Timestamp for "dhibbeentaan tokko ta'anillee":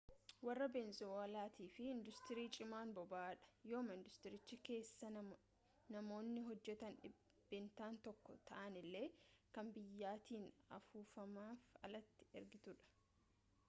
7.05-9.05